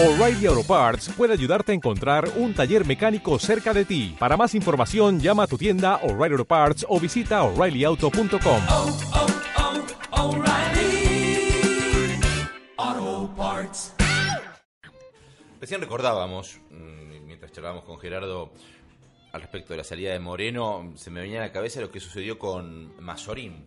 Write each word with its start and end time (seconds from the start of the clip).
O'Reilly 0.00 0.46
Auto 0.46 0.62
Parts 0.62 1.08
puede 1.16 1.32
ayudarte 1.32 1.72
a 1.72 1.74
encontrar 1.74 2.30
un 2.36 2.54
taller 2.54 2.86
mecánico 2.86 3.36
cerca 3.40 3.74
de 3.74 3.84
ti. 3.84 4.14
Para 4.16 4.36
más 4.36 4.54
información, 4.54 5.18
llama 5.18 5.42
a 5.42 5.46
tu 5.48 5.58
tienda 5.58 5.96
O'Reilly 6.04 6.34
Auto 6.34 6.44
Parts 6.44 6.86
o 6.88 7.00
visita 7.00 7.42
oreillyauto.com. 7.42 8.62
oh, 8.68 8.96
oh, 10.12 10.22
O'Reilly 10.22 11.50
Auto 12.76 13.34
Parts. 13.36 13.94
Recién 15.60 15.80
recordábamos, 15.80 16.60
mm, 16.70 17.26
mientras 17.26 17.50
charlábamos 17.50 17.82
con 17.82 17.98
Gerardo 17.98 18.52
al 19.32 19.40
respecto 19.40 19.72
de 19.72 19.78
la 19.78 19.84
salida 19.84 20.12
de 20.12 20.20
Moreno, 20.20 20.92
se 20.94 21.10
me 21.10 21.22
venía 21.22 21.40
a 21.40 21.46
la 21.46 21.52
cabeza 21.52 21.80
lo 21.80 21.90
que 21.90 21.98
sucedió 21.98 22.38
con 22.38 22.94
Mazorín. 23.02 23.66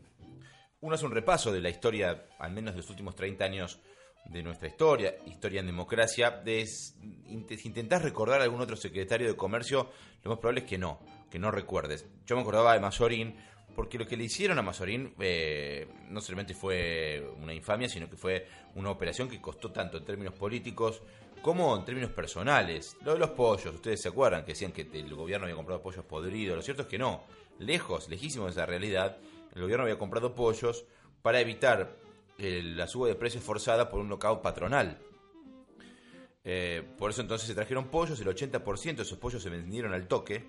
Uno 0.79 0.95
hace 0.95 1.05
un 1.05 1.11
repaso 1.11 1.51
de 1.51 1.59
la 1.59 1.69
historia, 1.69 2.27
al 2.39 2.53
menos 2.53 2.73
de 2.73 2.77
los 2.77 2.89
últimos 2.89 3.17
30 3.17 3.43
años 3.43 3.81
de 4.25 4.43
nuestra 4.43 4.67
historia, 4.67 5.15
historia 5.25 5.59
en 5.59 5.65
democracia, 5.67 6.31
de 6.31 6.61
s- 6.61 6.93
int- 7.27 7.55
si 7.57 7.67
intentás 7.67 8.01
recordar 8.01 8.39
a 8.41 8.43
algún 8.45 8.61
otro 8.61 8.75
secretario 8.75 9.27
de 9.27 9.35
comercio, 9.35 9.89
lo 10.23 10.31
más 10.31 10.39
probable 10.39 10.61
es 10.61 10.67
que 10.67 10.77
no, 10.77 10.99
que 11.29 11.39
no 11.39 11.51
recuerdes. 11.51 12.05
Yo 12.25 12.35
me 12.35 12.41
acordaba 12.41 12.73
de 12.73 12.79
Mazorín, 12.79 13.35
porque 13.75 13.97
lo 13.97 14.05
que 14.05 14.17
le 14.17 14.25
hicieron 14.25 14.57
a 14.59 14.61
Mazorín 14.61 15.13
eh, 15.19 15.87
no 16.09 16.21
solamente 16.21 16.53
fue 16.53 17.25
una 17.41 17.53
infamia, 17.53 17.87
sino 17.89 18.09
que 18.09 18.17
fue 18.17 18.45
una 18.75 18.89
operación 18.91 19.29
que 19.29 19.41
costó 19.41 19.71
tanto 19.71 19.97
en 19.97 20.05
términos 20.05 20.33
políticos 20.33 21.01
como 21.41 21.75
en 21.75 21.83
términos 21.85 22.11
personales. 22.11 22.95
Lo 23.03 23.13
de 23.13 23.19
los 23.19 23.31
pollos, 23.31 23.73
ustedes 23.73 24.01
se 24.01 24.09
acuerdan 24.09 24.43
que 24.45 24.51
decían 24.51 24.71
que 24.71 24.81
el 24.93 25.15
gobierno 25.15 25.45
había 25.45 25.55
comprado 25.55 25.81
pollos 25.81 26.05
podridos, 26.05 26.55
lo 26.57 26.61
cierto 26.61 26.83
es 26.83 26.87
que 26.89 26.99
no, 26.99 27.23
lejos, 27.59 28.07
lejísimo 28.09 28.45
de 28.45 28.51
esa 28.51 28.65
realidad, 28.65 29.17
el 29.55 29.61
gobierno 29.61 29.83
había 29.83 29.97
comprado 29.97 30.35
pollos 30.35 30.85
para 31.21 31.39
evitar 31.39 31.95
la 32.41 32.87
suba 32.87 33.07
de 33.07 33.15
precios 33.15 33.43
forzada 33.43 33.89
por 33.89 33.99
un 33.99 34.09
knockout 34.09 34.41
patronal. 34.41 34.97
Eh, 36.43 36.83
por 36.97 37.11
eso 37.11 37.21
entonces 37.21 37.47
se 37.47 37.53
trajeron 37.53 37.89
pollos, 37.89 38.19
el 38.19 38.27
80% 38.27 38.95
de 38.95 39.03
esos 39.03 39.17
pollos 39.17 39.43
se 39.43 39.49
vendieron 39.49 39.93
al 39.93 40.07
toque, 40.07 40.43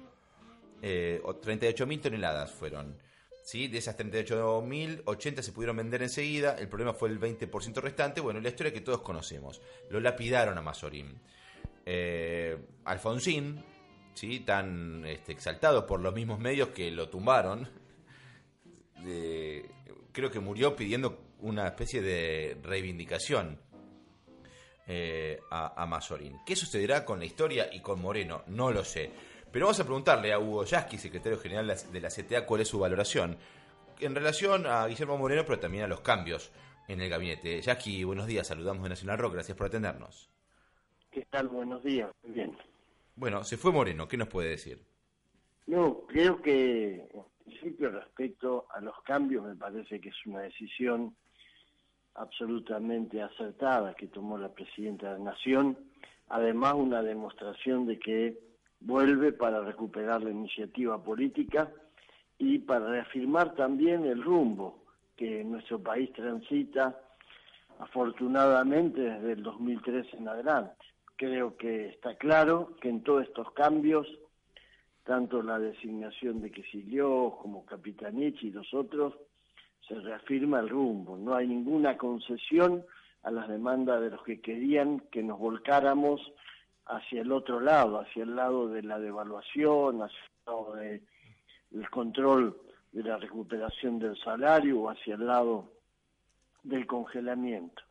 eh, 0.81 1.21
o 1.25 1.41
38.000 1.41 2.01
toneladas 2.01 2.51
fueron. 2.53 2.99
¿sí? 3.45 3.69
De 3.69 3.79
esas 3.79 3.97
38.000, 3.99 5.03
80 5.05 5.43
se 5.43 5.53
pudieron 5.53 5.77
vender 5.77 6.03
enseguida, 6.03 6.57
el 6.59 6.69
problema 6.69 6.95
fue 6.95 7.11
el 7.11 7.21
20% 7.21 7.81
restante, 7.81 8.21
bueno, 8.21 8.41
la 8.41 8.49
historia 8.49 8.73
que 8.73 8.81
todos 8.81 9.03
conocemos. 9.03 9.61
Lo 9.91 10.01
lapidaron 10.01 10.57
a 10.57 10.63
Mazorín. 10.63 11.21
Eh, 11.85 12.57
Alfonsín, 12.85 13.63
¿sí? 14.15 14.41
tan 14.41 15.05
este, 15.05 15.33
exaltado 15.33 15.87
por 15.87 16.01
los 16.01 16.15
mismos 16.15 16.39
medios 16.39 16.69
que 16.69 16.91
lo 16.91 17.09
tumbaron, 17.09 17.69
creo 20.13 20.31
que 20.31 20.39
murió 20.39 20.77
pidiendo 20.77 21.19
una 21.43 21.67
especie 21.69 22.01
de 22.03 22.57
reivindicación 22.63 23.59
eh, 24.87 25.39
a, 25.51 25.81
a 25.83 25.87
Mazorín. 25.87 26.39
¿Qué 26.45 26.57
sucederá 26.57 27.05
con 27.05 27.19
la 27.19 27.25
historia 27.25 27.69
y 27.73 27.81
con 27.81 28.01
Moreno? 28.01 28.43
No 28.49 28.71
lo 28.71 28.85
sé. 28.85 29.11
Pero 29.51 29.67
vamos 29.67 29.81
a 29.81 29.85
preguntarle 29.85 30.33
a 30.33 30.39
Hugo 30.39 30.65
Yasky, 30.65 30.99
secretario 30.99 31.39
general 31.39 31.67
de 31.93 32.01
la- 32.01 32.09
CTA, 32.09 32.47
cuál 32.47 32.63
es 32.63 32.69
su 32.69 32.79
valoración 32.79 33.37
en 34.01 34.15
relación 34.15 34.67
a 34.67 34.87
Guillermo 34.87 35.19
Moreno, 35.19 35.43
pero 35.47 35.61
también 35.61 35.85
a 35.85 35.89
los 35.89 36.01
cambios 36.01 36.51
en 36.89 37.01
el 37.01 37.09
gabinete. 37.11 37.61
Yasky, 37.61 38.03
buenos 38.05 38.27
días, 38.27 38.47
saludamos 38.47 38.83
de 38.83 38.89
Nacional 38.89 39.19
Rock, 39.19 39.35
gracias 39.35 39.57
por 39.57 39.67
atendernos. 39.69 40.31
¿Qué 41.11 41.27
tal? 41.31 41.49
Buenos 41.49 41.85
días. 41.85 42.11
Muy 42.23 42.33
bien. 42.33 42.57
Bueno, 43.15 43.45
se 43.45 43.59
fue 43.59 43.71
Moreno, 43.71 44.09
¿qué 44.09 44.17
nos 44.17 44.29
puede 44.29 44.49
decir? 44.49 44.83
No, 45.67 46.01
creo 46.09 46.41
que 46.43 47.07
en 47.15 47.25
principio 47.45 47.91
respecto 47.91 48.67
a 48.75 48.81
los 48.81 48.95
cambios 49.05 49.45
me 49.45 49.55
parece 49.55 50.01
que 50.01 50.09
es 50.09 50.17
una 50.27 50.41
decisión 50.41 51.15
absolutamente 52.15 53.23
acertada 53.23 53.95
que 53.95 54.09
tomó 54.09 54.39
la 54.39 54.49
presidenta 54.49 55.13
de 55.13 55.19
la 55.19 55.25
Nación, 55.33 55.77
además 56.29 56.75
una 56.75 57.03
demostración 57.03 57.87
de 57.87 57.99
que 57.99 58.39
vuelve 58.81 59.33
para 59.33 59.61
recuperar 59.61 60.23
la 60.23 60.31
iniciativa 60.31 61.03
política 61.03 61.71
y 62.39 62.59
para 62.59 62.89
reafirmar 62.89 63.55
también 63.55 64.05
el 64.05 64.23
rumbo 64.23 64.85
que 65.17 65.45
nuestro 65.45 65.81
país 65.81 66.13
transita 66.13 66.99
afortunadamente 67.79 69.01
desde 69.01 69.33
el 69.33 69.43
2003 69.43 70.15
en 70.15 70.29
adelante. 70.29 70.75
Creo 71.17 71.57
que 71.57 71.89
está 71.89 72.17
claro 72.17 72.77
que 72.81 72.89
en 72.89 73.03
todos 73.03 73.25
estos 73.25 73.53
cambios 73.53 74.07
tanto 75.05 75.43
la 75.43 75.59
designación 75.59 76.41
de 76.41 76.51
Quesilió 76.51 77.37
como 77.41 77.65
Capitanich 77.65 78.43
y 78.43 78.51
los 78.51 78.73
otros, 78.73 79.15
se 79.87 79.95
reafirma 79.95 80.61
el 80.61 80.69
rumbo. 80.69 81.17
No 81.17 81.35
hay 81.35 81.47
ninguna 81.47 81.97
concesión 81.97 82.85
a 83.23 83.31
las 83.31 83.49
demandas 83.49 84.01
de 84.01 84.11
los 84.11 84.23
que 84.23 84.41
querían 84.41 85.01
que 85.11 85.23
nos 85.23 85.39
volcáramos 85.39 86.21
hacia 86.87 87.23
el 87.23 87.33
otro 87.33 87.61
lado, 87.61 88.01
hacia 88.01 88.25
el 88.25 88.35
lado 88.35 88.69
de 88.69 88.83
la 88.83 88.99
devaluación, 88.99 90.03
hacia 90.03 90.19
el 90.19 90.47
lado 90.47 90.75
del 91.71 91.91
control 91.91 92.57
de 92.93 93.03
la 93.03 93.17
recuperación 93.17 93.99
del 93.99 94.17
salario 94.19 94.81
o 94.81 94.91
hacia 94.91 95.15
el 95.15 95.27
lado 95.27 95.73
del 96.63 96.87
congelamiento. 96.87 97.83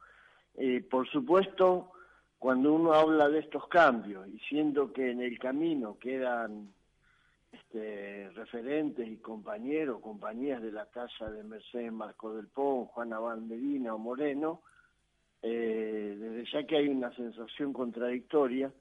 Eh, 0.56 0.81
por 0.81 1.09
supuesto, 1.09 1.91
cuando 2.38 2.74
uno 2.74 2.94
habla 2.94 3.30
de 3.30 3.40
estos 3.40 3.68
cambios 3.68 4.28
y 4.28 4.40
siendo 4.40 4.91
que 4.91 5.12
en 5.12 5.22
el 5.22 5.40
camino 5.40 5.97
quedan 6.00 6.74
este, 7.72 8.30
referentes 8.32 9.08
y 9.08 9.18
compañeros, 9.18 10.02
compañías 10.02 10.62
de 10.62 10.74
la 10.74 10.86
talla 10.88 11.32
de 11.32 11.44
Mercedes 11.44 11.92
Marco 11.92 12.36
del 12.36 12.48
Pon, 12.48 12.86
Juana 12.88 13.18
Banderina 13.20 13.96
o 13.96 13.98
Moreno, 13.98 14.62
eh, 15.42 16.18
desde 16.20 16.52
ya 16.52 16.68
que 16.68 16.76
hay 16.76 16.90
una 16.90 17.16
sensación 17.16 17.72
contradictoria, 17.72 18.72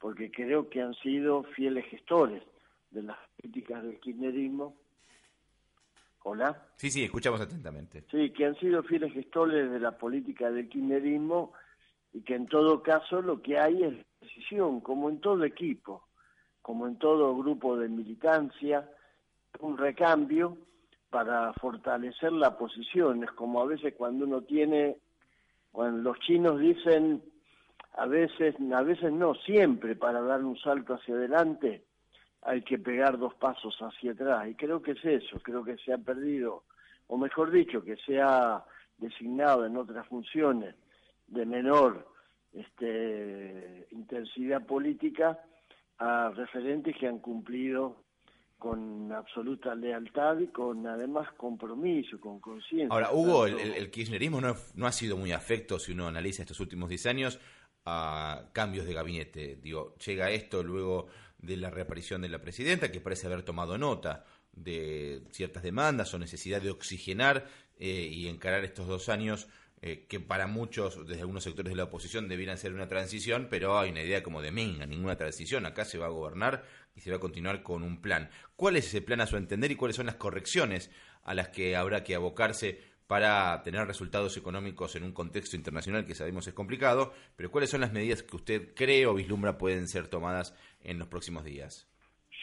porque 0.00 0.30
creo 0.30 0.70
que 0.70 0.80
han 0.80 0.94
sido 0.94 1.42
fieles 1.42 1.84
gestores 1.86 2.42
de 2.90 3.02
las 3.02 3.18
políticas 3.36 3.82
del 3.82 4.00
kirchnerismo. 4.00 4.74
Hola. 6.22 6.66
Sí, 6.76 6.90
sí, 6.90 7.04
escuchamos 7.04 7.42
atentamente. 7.42 8.04
Sí, 8.10 8.30
que 8.30 8.46
han 8.46 8.56
sido 8.56 8.82
fieles 8.82 9.12
gestores 9.12 9.70
de 9.70 9.78
la 9.80 9.98
política 9.98 10.50
del 10.50 10.70
kirchnerismo 10.70 11.52
y 12.14 12.22
que 12.22 12.34
en 12.34 12.46
todo 12.46 12.82
caso 12.82 13.20
lo 13.20 13.42
que 13.42 13.58
hay 13.58 13.82
es 13.82 13.94
decisión, 14.20 14.80
como 14.80 15.10
en 15.10 15.20
todo 15.20 15.44
equipo, 15.44 16.07
como 16.68 16.86
en 16.86 16.96
todo 16.96 17.34
grupo 17.34 17.78
de 17.78 17.88
militancia, 17.88 18.86
un 19.60 19.78
recambio 19.78 20.58
para 21.08 21.54
fortalecer 21.54 22.30
la 22.30 22.58
posición. 22.58 23.24
Es 23.24 23.30
como 23.30 23.62
a 23.62 23.64
veces 23.64 23.94
cuando 23.96 24.26
uno 24.26 24.42
tiene, 24.42 24.98
cuando 25.72 26.02
los 26.02 26.20
chinos 26.20 26.60
dicen, 26.60 27.22
a 27.94 28.04
veces, 28.04 28.54
a 28.70 28.82
veces 28.82 29.10
no, 29.10 29.34
siempre 29.34 29.96
para 29.96 30.20
dar 30.20 30.44
un 30.44 30.58
salto 30.58 30.92
hacia 30.92 31.14
adelante 31.14 31.86
hay 32.42 32.60
que 32.60 32.78
pegar 32.78 33.16
dos 33.16 33.32
pasos 33.36 33.74
hacia 33.80 34.12
atrás. 34.12 34.46
Y 34.46 34.54
creo 34.54 34.82
que 34.82 34.90
es 34.90 35.02
eso, 35.02 35.40
creo 35.40 35.64
que 35.64 35.78
se 35.78 35.94
ha 35.94 35.96
perdido, 35.96 36.64
o 37.06 37.16
mejor 37.16 37.50
dicho, 37.50 37.82
que 37.82 37.96
se 37.96 38.20
ha 38.20 38.62
designado 38.98 39.64
en 39.64 39.74
otras 39.74 40.06
funciones 40.06 40.74
de 41.28 41.46
menor 41.46 42.06
este, 42.52 43.88
intensidad 43.90 44.66
política 44.66 45.38
a 45.98 46.30
referentes 46.30 46.96
que 46.96 47.06
han 47.06 47.18
cumplido 47.18 48.04
con 48.58 49.12
absoluta 49.12 49.74
lealtad 49.74 50.38
y 50.40 50.48
con 50.48 50.86
además 50.86 51.28
compromiso, 51.36 52.20
con 52.20 52.40
conciencia. 52.40 52.88
Ahora, 52.90 53.12
Hugo, 53.12 53.46
el, 53.46 53.90
kirchnerismo 53.90 54.40
no, 54.40 54.54
no 54.74 54.86
ha 54.86 54.92
sido 54.92 55.16
muy 55.16 55.32
afecto, 55.32 55.78
si 55.78 55.92
uno 55.92 56.08
analiza 56.08 56.42
estos 56.42 56.58
últimos 56.58 56.88
10 56.88 57.06
años, 57.06 57.40
a 57.84 58.50
cambios 58.52 58.86
de 58.86 58.94
gabinete. 58.94 59.56
Digo, 59.62 59.94
llega 60.04 60.30
esto 60.30 60.62
luego 60.62 61.06
de 61.38 61.56
la 61.56 61.70
reaparición 61.70 62.20
de 62.20 62.28
la 62.28 62.40
presidenta, 62.40 62.90
que 62.90 63.00
parece 63.00 63.26
haber 63.28 63.42
tomado 63.42 63.78
nota 63.78 64.24
de 64.52 65.22
ciertas 65.30 65.62
demandas 65.62 66.12
o 66.12 66.18
necesidad 66.18 66.60
de 66.60 66.70
oxigenar 66.70 67.46
eh, 67.78 68.08
y 68.10 68.26
encarar 68.26 68.64
estos 68.64 68.88
dos 68.88 69.08
años 69.08 69.48
eh, 69.80 70.06
que 70.08 70.18
para 70.18 70.48
muchos, 70.48 71.06
desde 71.06 71.20
algunos 71.20 71.44
sectores 71.44 71.70
de 71.70 71.76
la 71.76 71.84
oposición, 71.84 72.28
debieran 72.28 72.58
ser 72.58 72.72
una 72.72 72.88
transición, 72.88 73.46
pero 73.48 73.78
hay 73.78 73.90
una 73.90 74.02
idea 74.02 74.24
como 74.24 74.42
de 74.42 74.50
menga, 74.50 74.86
ninguna 74.86 75.16
transición. 75.16 75.66
Acá 75.66 75.84
se 75.84 75.98
va 75.98 76.06
a 76.06 76.10
gobernar 76.10 76.64
y 76.96 77.00
se 77.00 77.10
va 77.10 77.18
a 77.18 77.20
continuar 77.20 77.62
con 77.62 77.84
un 77.84 78.00
plan. 78.00 78.28
¿Cuál 78.56 78.76
es 78.76 78.86
ese 78.88 79.02
plan 79.02 79.20
a 79.20 79.26
su 79.26 79.36
entender 79.36 79.70
y 79.70 79.76
cuáles 79.76 79.96
son 79.96 80.06
las 80.06 80.16
correcciones 80.16 80.90
a 81.22 81.34
las 81.34 81.50
que 81.50 81.76
habrá 81.76 82.02
que 82.02 82.16
abocarse 82.16 82.80
para 83.06 83.62
tener 83.62 83.86
resultados 83.86 84.36
económicos 84.36 84.96
en 84.96 85.04
un 85.04 85.12
contexto 85.12 85.54
internacional 85.54 86.04
que 86.04 86.16
sabemos 86.16 86.48
es 86.48 86.54
complicado? 86.54 87.12
Pero 87.36 87.52
¿cuáles 87.52 87.70
son 87.70 87.80
las 87.80 87.92
medidas 87.92 88.24
que 88.24 88.34
usted 88.34 88.74
cree 88.74 89.06
o 89.06 89.14
vislumbra 89.14 89.58
pueden 89.58 89.86
ser 89.86 90.08
tomadas 90.08 90.56
en 90.82 90.98
los 90.98 91.06
próximos 91.06 91.44
días? 91.44 91.88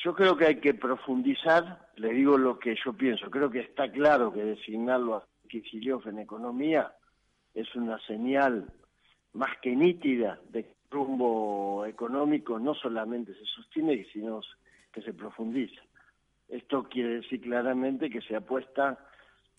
Yo 0.05 0.13
creo 0.13 0.37
que 0.37 0.45
hay 0.45 0.59
que 0.61 0.73
profundizar, 0.73 1.89
le 1.97 2.13
digo 2.13 2.37
lo 2.37 2.59
que 2.59 2.75
yo 2.85 2.93
pienso, 2.93 3.29
creo 3.29 3.49
que 3.49 3.59
está 3.59 3.91
claro 3.91 4.31
que 4.31 4.41
designarlo 4.41 5.15
a 5.15 5.27
Kicillof 5.49 6.07
en 6.07 6.19
economía 6.19 6.93
es 7.55 7.73
una 7.75 7.97
señal 8.05 8.65
más 9.33 9.57
que 9.61 9.75
nítida 9.75 10.39
de 10.49 10.63
que 10.63 10.69
el 10.69 10.91
rumbo 10.91 11.85
económico 11.85 12.59
no 12.59 12.75
solamente 12.75 13.33
se 13.33 13.45
sostiene, 13.45 14.05
sino 14.13 14.41
que 14.91 15.01
se 15.01 15.13
profundiza. 15.13 15.81
Esto 16.47 16.83
quiere 16.83 17.21
decir 17.21 17.41
claramente 17.41 18.09
que 18.09 18.21
se 18.21 18.35
apuesta 18.35 18.99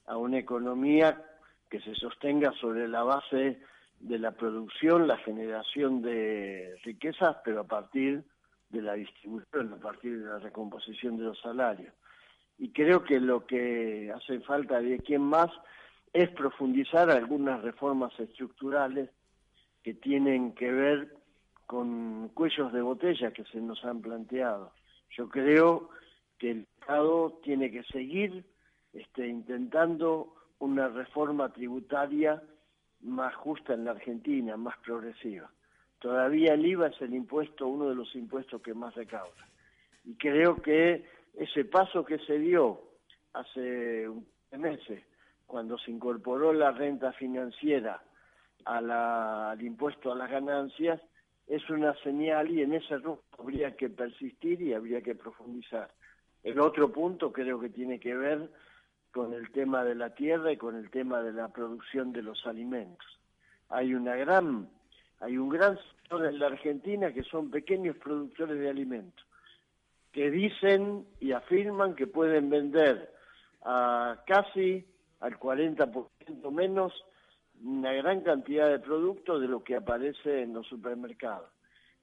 a 0.06 0.16
una 0.16 0.38
economía 0.38 1.20
que 1.68 1.80
se 1.80 1.94
sostenga 1.94 2.52
sobre 2.52 2.86
la 2.86 3.02
base 3.02 3.60
de 3.98 4.18
la 4.18 4.32
producción, 4.32 5.08
la 5.08 5.16
generación 5.18 6.02
de 6.02 6.76
riquezas, 6.84 7.38
pero 7.44 7.60
a 7.60 7.64
partir 7.64 8.22
de 8.70 8.82
la 8.82 8.94
distribución, 8.94 9.72
a 9.72 9.76
partir 9.76 10.20
de 10.20 10.26
la 10.26 10.38
recomposición 10.38 11.16
de 11.16 11.24
los 11.24 11.40
salarios. 11.40 11.92
Y 12.58 12.70
creo 12.70 13.02
que 13.02 13.20
lo 13.20 13.46
que 13.46 14.12
hace 14.14 14.40
falta 14.40 14.80
de 14.80 14.98
quien 15.00 15.22
más 15.22 15.50
es 16.16 16.30
profundizar 16.30 17.10
algunas 17.10 17.60
reformas 17.60 18.18
estructurales 18.18 19.10
que 19.82 19.92
tienen 19.92 20.54
que 20.54 20.72
ver 20.72 21.14
con 21.66 22.30
cuellos 22.30 22.72
de 22.72 22.80
botella 22.80 23.32
que 23.32 23.44
se 23.44 23.60
nos 23.60 23.84
han 23.84 24.00
planteado. 24.00 24.72
Yo 25.10 25.28
creo 25.28 25.90
que 26.38 26.52
el 26.52 26.66
Estado 26.80 27.38
tiene 27.44 27.70
que 27.70 27.82
seguir 27.84 28.46
este, 28.94 29.28
intentando 29.28 30.34
una 30.58 30.88
reforma 30.88 31.52
tributaria 31.52 32.42
más 33.02 33.34
justa 33.34 33.74
en 33.74 33.84
la 33.84 33.90
Argentina, 33.90 34.56
más 34.56 34.78
progresiva. 34.78 35.50
Todavía 35.98 36.54
el 36.54 36.64
IVA 36.64 36.86
es 36.86 37.00
el 37.02 37.12
impuesto, 37.12 37.66
uno 37.66 37.90
de 37.90 37.94
los 37.94 38.14
impuestos 38.14 38.62
que 38.62 38.72
más 38.72 38.94
recauda. 38.94 39.46
Y 40.06 40.14
creo 40.14 40.56
que 40.62 41.04
ese 41.34 41.66
paso 41.66 42.06
que 42.06 42.18
se 42.20 42.38
dio 42.38 42.80
hace 43.34 44.08
meses, 44.56 45.02
cuando 45.46 45.78
se 45.78 45.90
incorporó 45.90 46.52
la 46.52 46.72
renta 46.72 47.12
financiera 47.12 48.02
al 48.64 49.62
impuesto 49.62 50.10
a 50.10 50.16
las 50.16 50.30
ganancias, 50.30 51.00
es 51.46 51.68
una 51.70 51.94
señal 52.02 52.50
y 52.50 52.62
en 52.62 52.74
ese 52.74 52.98
rumbo 52.98 53.22
habría 53.38 53.76
que 53.76 53.88
persistir 53.88 54.60
y 54.60 54.74
habría 54.74 55.00
que 55.00 55.14
profundizar. 55.14 55.90
El 56.42 56.58
otro 56.58 56.90
punto 56.92 57.32
creo 57.32 57.60
que 57.60 57.68
tiene 57.68 58.00
que 58.00 58.14
ver 58.14 58.50
con 59.12 59.32
el 59.32 59.50
tema 59.52 59.84
de 59.84 59.94
la 59.94 60.10
tierra 60.10 60.52
y 60.52 60.56
con 60.56 60.76
el 60.76 60.90
tema 60.90 61.22
de 61.22 61.32
la 61.32 61.48
producción 61.48 62.12
de 62.12 62.22
los 62.22 62.44
alimentos. 62.46 63.06
Hay 63.68 63.94
una 63.94 64.16
gran, 64.16 64.68
hay 65.20 65.38
un 65.38 65.48
gran 65.48 65.78
sector 65.78 66.26
en 66.26 66.38
la 66.38 66.48
Argentina 66.48 67.12
que 67.12 67.22
son 67.22 67.50
pequeños 67.50 67.96
productores 67.96 68.58
de 68.58 68.68
alimentos, 68.68 69.24
que 70.12 70.30
dicen 70.30 71.06
y 71.20 71.32
afirman 71.32 71.94
que 71.94 72.06
pueden 72.06 72.50
vender 72.50 73.12
a 73.62 74.22
casi 74.26 74.86
al 75.26 75.38
40% 75.38 76.50
menos 76.52 76.92
una 77.62 77.92
gran 77.92 78.20
cantidad 78.20 78.70
de 78.70 78.78
productos 78.78 79.40
de 79.40 79.48
lo 79.48 79.64
que 79.64 79.76
aparece 79.76 80.42
en 80.42 80.54
los 80.54 80.66
supermercados. 80.66 81.50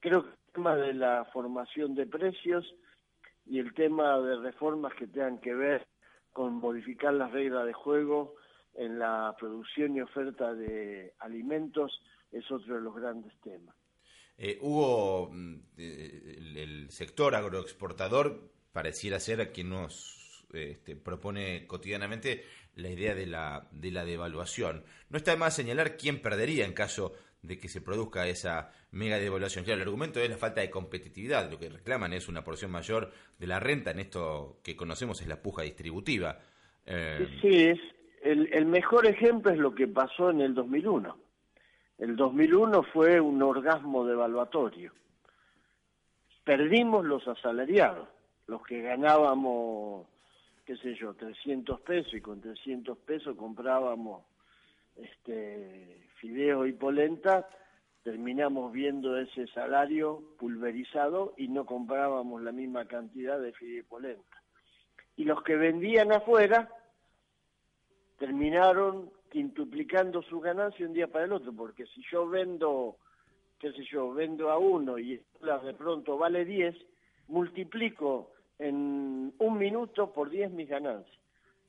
Creo 0.00 0.24
que 0.24 0.30
el 0.30 0.52
tema 0.52 0.76
de 0.76 0.94
la 0.94 1.24
formación 1.32 1.94
de 1.94 2.06
precios 2.06 2.74
y 3.46 3.58
el 3.58 3.72
tema 3.74 4.18
de 4.20 4.36
reformas 4.36 4.94
que 4.94 5.06
tengan 5.06 5.38
que 5.38 5.54
ver 5.54 5.86
con 6.32 6.54
modificar 6.54 7.14
las 7.14 7.32
reglas 7.32 7.66
de 7.66 7.72
juego 7.72 8.34
en 8.74 8.98
la 8.98 9.34
producción 9.38 9.96
y 9.96 10.00
oferta 10.00 10.52
de 10.54 11.14
alimentos 11.20 12.02
es 12.32 12.50
otro 12.50 12.74
de 12.74 12.80
los 12.80 12.94
grandes 12.94 13.32
temas. 13.42 13.74
Eh, 14.36 14.58
Hugo, 14.60 15.30
mm, 15.32 15.54
eh, 15.78 16.38
el, 16.56 16.90
sector 16.90 17.36
agroexportador 17.36 18.50
pareciera 18.72 19.20
ser 19.20 19.40
a 19.40 19.52
quien 19.52 19.70
nos 19.70 20.23
este, 20.52 20.96
propone 20.96 21.66
cotidianamente 21.66 22.44
la 22.76 22.90
idea 22.90 23.14
de 23.14 23.26
la, 23.26 23.68
de 23.70 23.90
la 23.90 24.04
devaluación. 24.04 24.84
No 25.10 25.16
está 25.16 25.32
de 25.32 25.36
más 25.36 25.54
señalar 25.54 25.96
quién 25.96 26.20
perdería 26.20 26.64
en 26.64 26.72
caso 26.72 27.14
de 27.42 27.58
que 27.58 27.68
se 27.68 27.80
produzca 27.80 28.26
esa 28.26 28.72
mega 28.90 29.18
devaluación. 29.18 29.64
Claro, 29.64 29.82
el 29.82 29.88
argumento 29.88 30.20
es 30.20 30.30
la 30.30 30.36
falta 30.36 30.60
de 30.60 30.70
competitividad. 30.70 31.50
Lo 31.50 31.58
que 31.58 31.68
reclaman 31.68 32.12
es 32.12 32.28
una 32.28 32.42
porción 32.42 32.70
mayor 32.70 33.12
de 33.38 33.46
la 33.46 33.60
renta. 33.60 33.90
En 33.90 34.00
esto 34.00 34.58
que 34.62 34.76
conocemos 34.76 35.20
es 35.20 35.28
la 35.28 35.42
puja 35.42 35.62
distributiva. 35.62 36.38
Eh, 36.86 37.28
sí, 37.42 37.64
es, 37.64 37.78
el, 38.22 38.52
el 38.52 38.66
mejor 38.66 39.06
ejemplo 39.06 39.52
es 39.52 39.58
lo 39.58 39.74
que 39.74 39.86
pasó 39.86 40.30
en 40.30 40.40
el 40.40 40.54
2001. 40.54 41.16
El 41.98 42.16
2001 42.16 42.82
fue 42.92 43.20
un 43.20 43.40
orgasmo 43.42 44.06
devaluatorio. 44.06 44.92
Perdimos 46.42 47.04
los 47.04 47.26
asalariados, 47.28 48.08
los 48.46 48.62
que 48.62 48.82
ganábamos, 48.82 50.06
qué 50.64 50.76
sé 50.76 50.94
yo, 50.94 51.14
300 51.14 51.80
pesos 51.80 52.14
y 52.14 52.20
con 52.20 52.40
300 52.40 52.96
pesos 52.98 53.36
comprábamos 53.36 54.24
este, 54.96 56.08
fideo 56.20 56.66
y 56.66 56.72
polenta, 56.72 57.48
terminamos 58.02 58.72
viendo 58.72 59.16
ese 59.18 59.46
salario 59.48 60.22
pulverizado 60.38 61.34
y 61.36 61.48
no 61.48 61.66
comprábamos 61.66 62.42
la 62.42 62.52
misma 62.52 62.86
cantidad 62.86 63.38
de 63.38 63.52
fideo 63.52 63.80
y 63.80 63.82
polenta. 63.82 64.42
Y 65.16 65.24
los 65.24 65.42
que 65.42 65.56
vendían 65.56 66.12
afuera 66.12 66.68
terminaron 68.18 69.10
quintuplicando 69.30 70.22
su 70.22 70.40
ganancia 70.40 70.86
un 70.86 70.92
día 70.92 71.08
para 71.08 71.24
el 71.24 71.32
otro, 71.32 71.52
porque 71.52 71.86
si 71.86 72.02
yo 72.10 72.28
vendo, 72.28 72.96
qué 73.58 73.72
sé 73.72 73.84
yo, 73.90 74.12
vendo 74.14 74.50
a 74.50 74.58
uno 74.58 74.98
y 74.98 75.16
de 75.40 75.74
pronto 75.76 76.16
vale 76.16 76.44
10, 76.44 76.74
multiplico 77.28 78.33
en 78.58 79.34
un 79.38 79.58
minuto 79.58 80.12
por 80.12 80.30
10 80.30 80.50
mis 80.52 80.68
ganancias. 80.68 81.18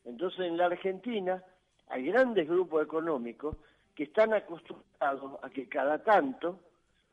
Entonces 0.03 0.41
en 0.41 0.57
la 0.57 0.67
Argentina 0.67 1.43
hay 1.87 2.05
grandes 2.05 2.47
grupos 2.47 2.83
económicos 2.83 3.57
que 3.95 4.03
están 4.03 4.33
acostumbrados 4.33 5.39
a 5.41 5.49
que 5.49 5.67
cada 5.67 6.03
tanto, 6.03 6.59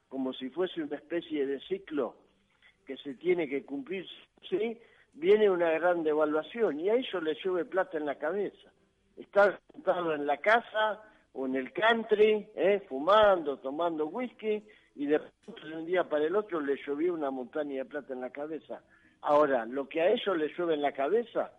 como 0.09 0.33
si 0.33 0.51
fuese 0.51 0.83
una 0.83 0.97
especie 0.97 1.47
de 1.47 1.61
ciclo 1.61 2.17
que 2.87 2.97
se 2.97 3.15
tiene 3.15 3.49
que 3.49 3.65
cumplir, 3.65 4.07
¿sí? 4.49 4.79
viene 5.15 5.49
una 5.49 5.71
gran 5.71 6.03
devaluación 6.03 6.81
y 6.81 6.89
a 6.89 6.95
ellos 6.95 7.23
les 7.23 7.39
llueve 7.43 7.65
plata 7.65 7.99
en 7.99 8.07
la 8.07 8.17
cabeza. 8.17 8.71
Están 9.17 9.59
sentados 9.73 10.15
en 10.15 10.27
la 10.27 10.39
casa 10.39 11.03
o 11.35 11.47
en 11.47 11.55
el 11.55 11.73
country, 11.73 12.49
¿eh? 12.55 12.85
fumando, 12.89 13.59
tomando 13.59 14.07
whisky, 14.07 14.63
y 14.95 15.07
de 15.07 15.21
pronto 15.21 15.67
de 15.67 15.77
un 15.77 15.87
día 15.87 16.05
para 16.05 16.25
el 16.25 16.37
otro 16.37 16.61
les 16.61 16.85
llovió 16.87 17.15
una 17.15 17.31
montaña 17.31 17.77
de 17.77 17.85
plata 17.85 18.13
en 18.13 18.21
la 18.21 18.31
cabeza. 18.31 18.83
Ahora, 19.23 19.65
lo 19.67 19.89
que 19.89 20.01
a 20.01 20.11
ellos 20.11 20.37
les 20.37 20.57
llueve 20.57 20.75
en 20.75 20.83
la 20.83 20.93
cabeza, 20.93 21.53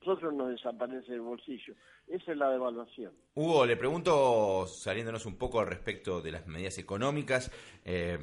nosotros 0.00 0.34
nos 0.34 0.50
desaparece 0.50 1.12
el 1.12 1.20
bolsillo. 1.20 1.74
Esa 2.06 2.32
es 2.32 2.38
la 2.38 2.50
devaluación. 2.50 3.12
Hugo, 3.34 3.66
le 3.66 3.76
pregunto, 3.76 4.66
saliéndonos 4.66 5.26
un 5.26 5.36
poco 5.36 5.60
al 5.60 5.66
respecto 5.66 6.20
de 6.20 6.32
las 6.32 6.46
medidas 6.46 6.78
económicas, 6.78 7.50
eh, 7.84 8.18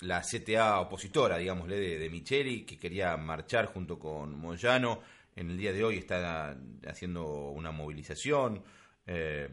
la 0.00 0.20
CTA 0.20 0.80
opositora, 0.80 1.38
digámosle, 1.38 1.76
de, 1.76 1.98
de, 1.98 2.10
Micheli, 2.10 2.64
que 2.64 2.78
quería 2.78 3.16
marchar 3.16 3.66
junto 3.66 3.98
con 3.98 4.38
Moyano, 4.38 5.00
en 5.36 5.50
el 5.50 5.58
día 5.58 5.72
de 5.72 5.82
hoy 5.82 5.98
está 5.98 6.56
haciendo 6.86 7.50
una 7.50 7.72
movilización, 7.72 8.62
eh, 9.06 9.48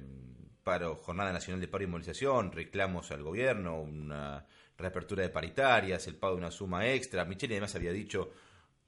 paro, 0.64 0.96
Jornada 0.96 1.34
Nacional 1.34 1.60
de 1.60 1.68
Paro 1.68 1.84
y 1.84 1.88
Movilización, 1.88 2.52
reclamos 2.52 3.12
al 3.12 3.24
gobierno, 3.24 3.82
una 3.82 4.46
reapertura 4.82 5.24
de 5.24 5.30
paritarias, 5.30 6.08
el 6.08 6.16
pago 6.16 6.34
de 6.34 6.40
una 6.40 6.52
suma 6.52 6.88
extra. 6.88 7.26
Micheli 7.26 7.54
además 7.54 7.76
había 7.76 7.92
dicho 7.92 8.32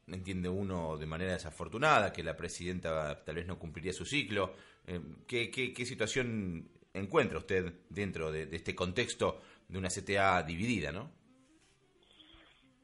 entiende 0.08 0.50
uno 0.50 0.98
de 0.98 1.06
manera 1.06 1.34
desafortunada, 1.34 2.12
que 2.12 2.24
la 2.24 2.36
presidenta 2.36 3.24
tal 3.24 3.36
vez 3.36 3.48
no 3.48 3.58
cumpliría 3.58 3.94
su 3.94 4.06
ciclo. 4.06 4.54
Eh, 4.86 5.00
¿qué, 5.28 5.86
situación 5.86 6.68
encuentra 6.94 7.38
usted 7.38 7.74
dentro 7.90 8.32
de, 8.32 8.44
este 8.52 8.76
contexto 8.76 9.40
de 9.68 9.78
una 9.78 9.90
CTA 9.90 10.44
dividida, 10.44 10.92
no? 10.92 11.10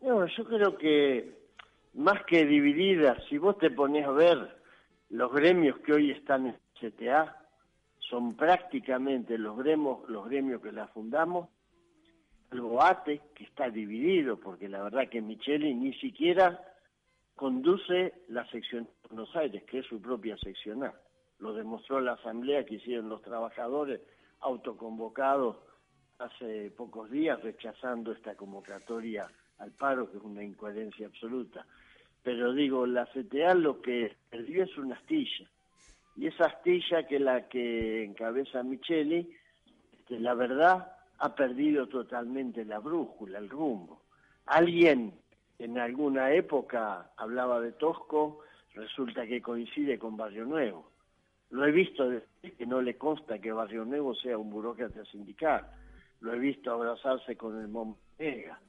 No, 0.01 0.25
yo 0.25 0.45
creo 0.45 0.77
que 0.77 1.39
más 1.95 2.23
que 2.25 2.45
dividida, 2.45 3.17
si 3.27 3.37
vos 3.37 3.57
te 3.57 3.69
pones 3.69 4.05
a 4.05 4.11
ver 4.11 4.57
los 5.09 5.31
gremios 5.33 5.77
que 5.79 5.93
hoy 5.93 6.11
están 6.11 6.47
en 6.47 6.55
CTA, 6.79 7.35
son 7.99 8.35
prácticamente 8.35 9.37
los 9.37 9.57
gremios, 9.57 10.07
los 10.07 10.25
gremios 10.25 10.61
que 10.61 10.71
la 10.71 10.87
fundamos, 10.87 11.49
el 12.51 12.61
BOATE, 12.61 13.21
que 13.35 13.43
está 13.43 13.69
dividido, 13.69 14.39
porque 14.39 14.67
la 14.67 14.83
verdad 14.83 15.09
que 15.09 15.21
Micheli 15.21 15.73
ni 15.73 15.93
siquiera 15.95 16.59
conduce 17.35 18.13
la 18.27 18.45
sección 18.49 18.85
de 18.85 19.09
Buenos 19.09 19.35
Aires, 19.35 19.63
que 19.63 19.79
es 19.79 19.85
su 19.85 20.01
propia 20.01 20.37
seccional. 20.37 20.93
Lo 21.39 21.53
demostró 21.53 22.01
la 22.01 22.13
asamblea 22.13 22.65
que 22.65 22.75
hicieron 22.75 23.07
los 23.07 23.21
trabajadores 23.21 24.01
autoconvocados 24.41 25.57
hace 26.17 26.71
pocos 26.71 27.09
días 27.09 27.41
rechazando 27.41 28.11
esta 28.11 28.35
convocatoria 28.35 29.27
al 29.59 29.71
paro, 29.71 30.11
que 30.11 30.17
es 30.17 30.23
una 30.23 30.43
incoherencia 30.43 31.07
absoluta. 31.07 31.65
Pero 32.23 32.53
digo, 32.53 32.85
la 32.85 33.05
CTA 33.05 33.53
lo 33.53 33.81
que 33.81 34.15
perdió 34.29 34.63
es 34.63 34.77
una 34.77 34.95
astilla. 34.95 35.49
Y 36.17 36.27
esa 36.27 36.47
astilla 36.47 37.07
que 37.07 37.19
la 37.19 37.47
que 37.47 38.03
encabeza 38.03 38.63
Micheli, 38.63 39.33
este, 39.93 40.19
la 40.19 40.33
verdad, 40.33 40.91
ha 41.19 41.35
perdido 41.35 41.87
totalmente 41.87 42.63
la 42.65 42.79
brújula, 42.79 43.39
el 43.39 43.49
rumbo. 43.49 44.01
Alguien 44.45 45.13
en 45.59 45.77
alguna 45.77 46.31
época 46.31 47.11
hablaba 47.17 47.59
de 47.59 47.73
Tosco, 47.73 48.39
resulta 48.73 49.27
que 49.27 49.41
coincide 49.41 49.99
con 49.99 50.15
Barrio 50.15 50.45
Nuevo. 50.45 50.89
Lo 51.49 51.65
he 51.65 51.71
visto 51.71 52.09
decir 52.09 52.55
que 52.57 52.65
no 52.65 52.81
le 52.81 52.97
consta 52.97 53.39
que 53.39 53.51
Barrio 53.51 53.83
Nuevo 53.83 54.15
sea 54.15 54.37
un 54.37 54.49
burócrata 54.49 55.03
sindical. 55.05 55.67
Lo 56.21 56.33
he 56.33 56.39
visto 56.39 56.71
abrazarse 56.71 57.35
con 57.35 57.59
el 57.59 57.67
Montega, 57.67 58.59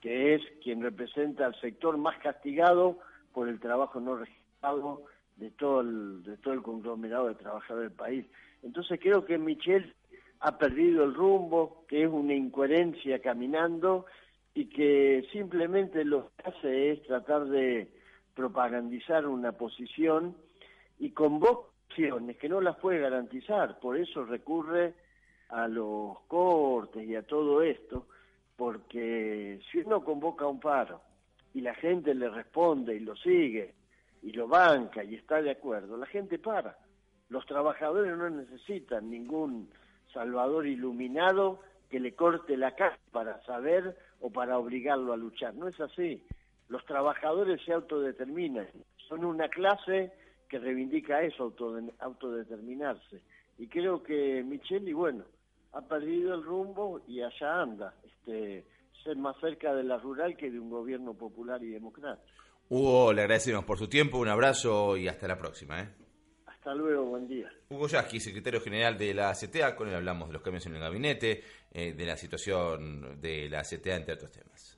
que 0.00 0.34
es 0.34 0.42
quien 0.62 0.82
representa 0.82 1.46
al 1.46 1.60
sector 1.60 1.96
más 1.96 2.18
castigado 2.18 2.98
por 3.32 3.48
el 3.48 3.58
trabajo 3.58 4.00
no 4.00 4.16
registrado 4.16 5.02
de 5.36 5.50
todo 5.50 5.80
el, 5.80 6.22
de 6.22 6.36
todo 6.36 6.54
el 6.54 6.62
conglomerado 6.62 7.28
de 7.28 7.34
trabajadores 7.34 7.90
del 7.90 7.98
país. 7.98 8.26
Entonces 8.62 9.00
creo 9.02 9.24
que 9.24 9.38
Michel 9.38 9.94
ha 10.40 10.58
perdido 10.58 11.04
el 11.04 11.14
rumbo, 11.14 11.84
que 11.88 12.04
es 12.04 12.08
una 12.08 12.34
incoherencia 12.34 13.20
caminando 13.20 14.06
y 14.54 14.66
que 14.66 15.26
simplemente 15.32 16.04
lo 16.04 16.30
que 16.36 16.50
hace 16.50 16.90
es 16.92 17.02
tratar 17.02 17.46
de 17.46 17.88
propagandizar 18.34 19.26
una 19.26 19.52
posición 19.52 20.36
y 20.98 21.10
convoca 21.10 21.70
acciones 21.88 22.36
que 22.36 22.48
no 22.48 22.60
las 22.60 22.76
puede 22.76 23.00
garantizar, 23.00 23.78
por 23.78 23.96
eso 23.96 24.24
recurre 24.24 24.94
a 25.48 25.68
los 25.68 26.18
cortes 26.26 27.06
y 27.06 27.14
a 27.14 27.22
todo 27.22 27.62
esto, 27.62 28.06
porque 28.56 29.60
si 29.70 29.78
uno 29.78 30.04
convoca 30.04 30.46
un 30.46 30.60
paro 30.60 31.00
y 31.54 31.60
la 31.60 31.74
gente 31.74 32.14
le 32.14 32.28
responde 32.28 32.94
y 32.94 33.00
lo 33.00 33.16
sigue 33.16 33.74
y 34.22 34.32
lo 34.32 34.48
banca 34.48 35.04
y 35.04 35.14
está 35.14 35.40
de 35.40 35.50
acuerdo, 35.50 35.96
la 35.96 36.06
gente 36.06 36.38
para. 36.38 36.76
Los 37.28 37.46
trabajadores 37.46 38.16
no 38.16 38.30
necesitan 38.30 39.10
ningún 39.10 39.68
salvador 40.16 40.66
iluminado 40.66 41.60
que 41.90 42.00
le 42.00 42.14
corte 42.14 42.56
la 42.56 42.74
cara 42.74 42.98
para 43.12 43.44
saber 43.44 43.94
o 44.20 44.30
para 44.30 44.58
obligarlo 44.58 45.12
a 45.12 45.16
luchar. 45.16 45.54
No 45.54 45.68
es 45.68 45.78
así. 45.78 46.22
Los 46.68 46.84
trabajadores 46.86 47.60
se 47.64 47.74
autodeterminan. 47.74 48.66
Son 49.08 49.24
una 49.26 49.48
clase 49.48 50.10
que 50.48 50.58
reivindica 50.58 51.20
eso, 51.20 51.52
autodeterminarse. 51.98 53.20
Y 53.58 53.66
creo 53.66 54.02
que 54.02 54.42
Micheli, 54.42 54.94
bueno, 54.94 55.24
ha 55.74 55.82
perdido 55.82 56.34
el 56.34 56.42
rumbo 56.42 57.02
y 57.06 57.20
allá 57.20 57.60
anda, 57.60 57.94
este, 58.02 58.64
ser 59.04 59.16
más 59.16 59.36
cerca 59.38 59.74
de 59.74 59.84
la 59.84 59.98
rural 59.98 60.34
que 60.36 60.50
de 60.50 60.58
un 60.58 60.70
gobierno 60.70 61.12
popular 61.12 61.62
y 61.62 61.68
democrático. 61.68 62.26
Hugo, 62.70 63.12
le 63.12 63.22
agradecemos 63.22 63.64
por 63.64 63.78
su 63.78 63.88
tiempo, 63.88 64.18
un 64.18 64.28
abrazo 64.28 64.96
y 64.96 65.08
hasta 65.08 65.28
la 65.28 65.36
próxima. 65.36 65.82
¿eh? 65.82 65.88
Hasta 66.66 66.74
luego, 66.74 67.04
buen 67.04 67.28
día. 67.28 67.48
Hugo 67.68 67.86
Yasky, 67.86 68.18
secretario 68.18 68.60
general 68.60 68.98
de 68.98 69.14
la 69.14 69.32
CTA, 69.34 69.76
con 69.76 69.86
él 69.86 69.94
hablamos 69.94 70.28
de 70.28 70.32
los 70.32 70.42
cambios 70.42 70.66
en 70.66 70.74
el 70.74 70.80
gabinete, 70.80 71.44
eh, 71.72 71.92
de 71.92 72.06
la 72.06 72.16
situación 72.16 73.20
de 73.20 73.48
la 73.48 73.62
CTA, 73.62 73.94
entre 73.94 74.14
otros 74.14 74.32
temas. 74.32 74.75